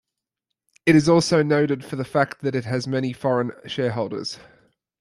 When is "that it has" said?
2.41-2.87